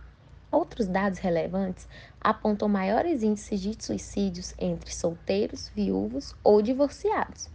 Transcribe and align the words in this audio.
Outros 0.51 0.87
dados 0.87 1.19
relevantes 1.19 1.87
apontam 2.19 2.67
maiores 2.67 3.21
índices 3.21 3.61
de 3.61 3.77
suicídios 3.79 4.55
entre 4.57 4.91
solteiros, 4.91 5.69
viúvos 5.69 6.35
ou 6.43 6.63
divorciados. 6.63 7.47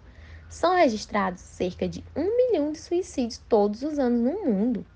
São 0.48 0.76
registrados 0.76 1.40
cerca 1.40 1.88
de 1.88 2.04
um 2.14 2.36
milhão 2.36 2.70
de 2.72 2.78
suicídios 2.78 3.42
todos 3.48 3.82
os 3.82 3.98
anos 3.98 4.20
no 4.20 4.44
mundo. 4.44 4.86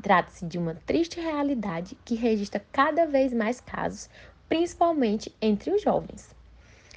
Trata-se 0.00 0.46
de 0.46 0.56
uma 0.58 0.74
triste 0.74 1.20
realidade 1.20 1.98
que 2.04 2.14
registra 2.14 2.64
cada 2.72 3.06
vez 3.06 3.32
mais 3.32 3.60
casos, 3.60 4.08
principalmente 4.48 5.34
entre 5.42 5.72
os 5.72 5.82
jovens. 5.82 6.32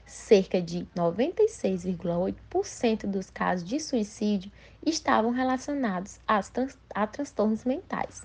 Cerca 0.06 0.62
de 0.62 0.88
96,8% 0.96 3.08
dos 3.08 3.30
casos 3.30 3.68
de 3.68 3.80
suicídio 3.80 4.52
estavam 4.86 5.32
relacionados 5.32 6.20
a 6.28 7.08
transtornos 7.08 7.64
mentais. 7.66 8.24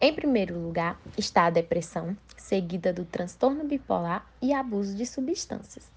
Em 0.00 0.14
primeiro 0.14 0.58
lugar 0.58 0.98
está 1.16 1.46
a 1.46 1.50
depressão, 1.50 2.16
seguida 2.36 2.92
do 2.92 3.04
transtorno 3.04 3.64
bipolar 3.64 4.26
e 4.40 4.52
abuso 4.52 4.96
de 4.96 5.06
substâncias. 5.06 5.90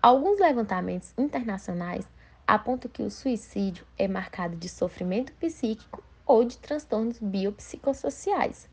Alguns 0.00 0.38
levantamentos 0.38 1.12
internacionais 1.16 2.06
aponta 2.46 2.88
que 2.88 3.02
o 3.02 3.10
suicídio 3.10 3.86
é 3.98 4.06
marcado 4.06 4.56
de 4.56 4.68
sofrimento 4.68 5.32
psíquico 5.34 6.02
ou 6.26 6.44
de 6.44 6.58
transtornos 6.58 7.18
biopsicossociais. 7.18 8.68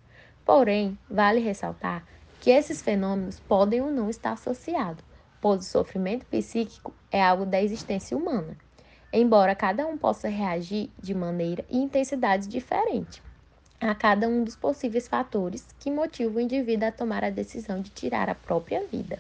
Porém, 0.46 0.98
vale 1.10 1.40
ressaltar 1.40 2.06
que 2.40 2.50
esses 2.50 2.82
fenômenos 2.82 3.40
podem 3.40 3.82
ou 3.82 3.92
não 3.92 4.10
estar 4.10 4.32
associados, 4.32 5.04
pois 5.40 5.62
o 5.62 5.70
sofrimento 5.70 6.26
psíquico 6.26 6.94
é 7.12 7.22
algo 7.24 7.46
da 7.46 7.62
existência 7.62 8.18
humana, 8.18 8.58
embora 9.14 9.56
cada 9.56 9.86
um 9.86 9.98
possa 9.98 10.28
reagir 10.28 10.90
de 11.00 11.14
maneira 11.14 11.64
e 11.70 11.78
intensidade 11.78 12.48
diferente 12.48 13.22
a 13.82 13.96
cada 13.96 14.28
um 14.28 14.44
dos 14.44 14.56
possíveis 14.56 15.08
fatores 15.08 15.66
que 15.80 15.90
motivam 15.90 16.36
o 16.36 16.40
indivíduo 16.40 16.88
a 16.88 16.92
tomar 16.92 17.24
a 17.24 17.32
decisão 17.32 17.82
de 17.82 17.90
tirar 17.90 18.30
a 18.30 18.36
própria 18.36 18.86
vida. 18.86 19.20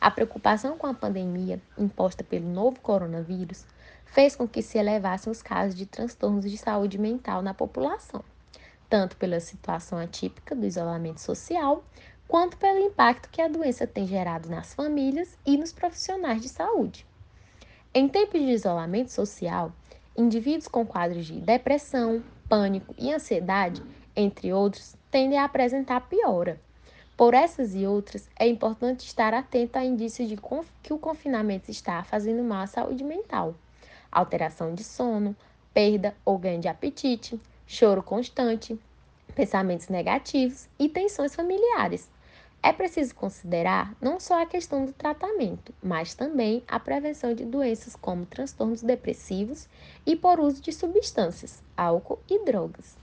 A 0.00 0.12
preocupação 0.12 0.78
com 0.78 0.86
a 0.86 0.94
pandemia 0.94 1.60
imposta 1.76 2.22
pelo 2.22 2.48
novo 2.48 2.78
coronavírus 2.80 3.66
fez 4.06 4.36
com 4.36 4.46
que 4.46 4.62
se 4.62 4.78
elevassem 4.78 5.30
os 5.30 5.42
casos 5.42 5.74
de 5.74 5.86
transtornos 5.86 6.48
de 6.48 6.56
saúde 6.56 6.96
mental 6.96 7.42
na 7.42 7.52
população, 7.52 8.22
tanto 8.88 9.16
pela 9.16 9.40
situação 9.40 9.98
atípica 9.98 10.54
do 10.54 10.64
isolamento 10.64 11.20
social, 11.20 11.84
quanto 12.28 12.56
pelo 12.58 12.78
impacto 12.78 13.28
que 13.28 13.42
a 13.42 13.48
doença 13.48 13.88
tem 13.88 14.06
gerado 14.06 14.48
nas 14.48 14.72
famílias 14.72 15.36
e 15.44 15.56
nos 15.56 15.72
profissionais 15.72 16.42
de 16.42 16.48
saúde. 16.48 17.04
Em 17.92 18.08
tempos 18.08 18.40
de 18.40 18.52
isolamento 18.52 19.10
social, 19.10 19.72
indivíduos 20.16 20.68
com 20.68 20.86
quadros 20.86 21.26
de 21.26 21.40
depressão, 21.40 22.22
pânico 22.48 22.94
e 22.96 23.12
ansiedade, 23.12 23.82
entre 24.14 24.52
outros, 24.52 24.94
tendem 25.10 25.38
a 25.38 25.44
apresentar 25.44 26.02
piora 26.02 26.60
por 27.18 27.34
essas 27.34 27.74
e 27.74 27.84
outras, 27.84 28.30
é 28.38 28.46
importante 28.46 29.04
estar 29.04 29.34
atento 29.34 29.76
a 29.76 29.84
indícios 29.84 30.28
de 30.28 30.38
que 30.80 30.92
o 30.92 30.98
confinamento 31.00 31.68
está 31.68 32.04
fazendo 32.04 32.44
mal 32.44 32.62
à 32.62 32.66
saúde 32.68 33.02
mental. 33.02 33.56
Alteração 34.12 34.72
de 34.72 34.84
sono, 34.84 35.34
perda 35.74 36.14
ou 36.24 36.38
ganho 36.38 36.60
de 36.60 36.68
apetite, 36.68 37.40
choro 37.66 38.04
constante, 38.04 38.78
pensamentos 39.34 39.88
negativos 39.88 40.68
e 40.78 40.88
tensões 40.88 41.34
familiares. 41.34 42.08
É 42.62 42.72
preciso 42.72 43.16
considerar 43.16 43.96
não 44.00 44.20
só 44.20 44.40
a 44.40 44.46
questão 44.46 44.84
do 44.84 44.92
tratamento, 44.92 45.74
mas 45.82 46.14
também 46.14 46.62
a 46.68 46.78
prevenção 46.78 47.34
de 47.34 47.44
doenças 47.44 47.96
como 47.96 48.26
transtornos 48.26 48.80
depressivos 48.80 49.68
e 50.06 50.14
por 50.14 50.38
uso 50.38 50.62
de 50.62 50.72
substâncias, 50.72 51.64
álcool 51.76 52.20
e 52.30 52.44
drogas. 52.44 52.96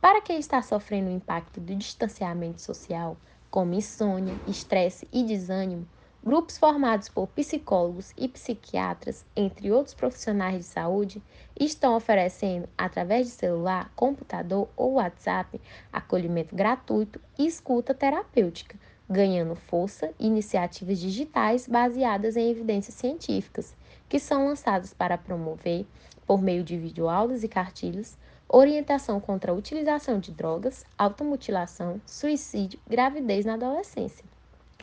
Para 0.00 0.22
quem 0.22 0.38
está 0.38 0.62
sofrendo 0.62 1.10
o 1.10 1.14
impacto 1.14 1.60
do 1.60 1.76
distanciamento 1.76 2.62
social, 2.62 3.14
como 3.52 3.74
insônia, 3.74 4.34
estresse 4.48 5.06
e 5.12 5.22
desânimo, 5.22 5.86
grupos 6.24 6.56
formados 6.56 7.10
por 7.10 7.26
psicólogos 7.28 8.10
e 8.16 8.26
psiquiatras, 8.26 9.26
entre 9.36 9.70
outros 9.70 9.94
profissionais 9.94 10.56
de 10.56 10.64
saúde, 10.64 11.22
estão 11.60 11.94
oferecendo, 11.94 12.66
através 12.78 13.26
de 13.26 13.32
celular, 13.34 13.92
computador 13.94 14.70
ou 14.74 14.94
WhatsApp, 14.94 15.60
acolhimento 15.92 16.56
gratuito 16.56 17.20
e 17.38 17.46
escuta 17.46 17.92
terapêutica, 17.92 18.78
ganhando 19.06 19.54
força 19.54 20.14
iniciativas 20.18 20.98
digitais 20.98 21.68
baseadas 21.68 22.38
em 22.38 22.50
evidências 22.50 22.94
científicas, 22.94 23.76
que 24.08 24.18
são 24.18 24.46
lançadas 24.46 24.94
para 24.94 25.18
promover, 25.18 25.84
por 26.26 26.40
meio 26.40 26.64
de 26.64 26.78
videoaulas 26.78 27.44
e 27.44 27.48
cartilhas, 27.48 28.16
orientação 28.54 29.18
contra 29.18 29.50
a 29.50 29.54
utilização 29.54 30.20
de 30.20 30.30
drogas, 30.30 30.84
automutilação, 30.98 31.98
suicídio, 32.06 32.78
gravidez 32.86 33.46
na 33.46 33.54
adolescência 33.54 34.22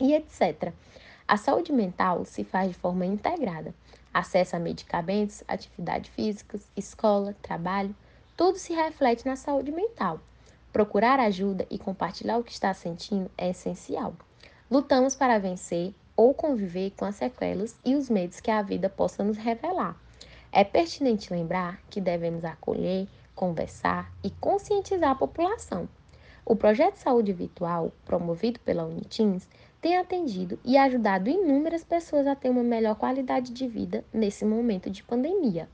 e 0.01 0.15
etc. 0.15 0.73
A 1.27 1.37
saúde 1.37 1.71
mental 1.71 2.25
se 2.25 2.43
faz 2.43 2.69
de 2.69 2.73
forma 2.73 3.05
integrada. 3.05 3.71
Acesso 4.11 4.55
a 4.55 4.59
medicamentos, 4.59 5.43
atividades 5.47 6.09
físicas, 6.09 6.67
escola, 6.75 7.35
trabalho, 7.43 7.95
tudo 8.35 8.57
se 8.57 8.73
reflete 8.73 9.27
na 9.27 9.35
saúde 9.35 9.71
mental. 9.71 10.19
Procurar 10.73 11.19
ajuda 11.19 11.67
e 11.69 11.77
compartilhar 11.77 12.39
o 12.39 12.43
que 12.43 12.51
está 12.51 12.73
sentindo 12.73 13.29
é 13.37 13.51
essencial. 13.51 14.15
Lutamos 14.71 15.15
para 15.15 15.37
vencer 15.37 15.93
ou 16.15 16.33
conviver 16.33 16.91
com 16.97 17.05
as 17.05 17.15
sequelas 17.15 17.75
e 17.85 17.95
os 17.95 18.09
medos 18.09 18.39
que 18.39 18.49
a 18.49 18.63
vida 18.63 18.89
possa 18.89 19.23
nos 19.23 19.37
revelar. 19.37 19.95
É 20.51 20.63
pertinente 20.63 21.31
lembrar 21.31 21.79
que 21.91 22.01
devemos 22.01 22.43
acolher, 22.43 23.07
conversar 23.39 24.11
e 24.21 24.29
conscientizar 24.29 25.11
a 25.11 25.15
população. 25.15 25.87
O 26.45 26.57
projeto 26.57 26.97
Saúde 26.97 27.31
Virtual, 27.31 27.89
promovido 28.03 28.59
pela 28.59 28.83
Unitins, 28.83 29.47
tem 29.79 29.95
atendido 29.95 30.59
e 30.65 30.77
ajudado 30.77 31.29
inúmeras 31.29 31.85
pessoas 31.85 32.27
a 32.27 32.35
ter 32.35 32.49
uma 32.49 32.63
melhor 32.63 32.95
qualidade 32.95 33.53
de 33.53 33.65
vida 33.65 34.03
nesse 34.11 34.43
momento 34.43 34.89
de 34.89 35.01
pandemia, 35.03 35.69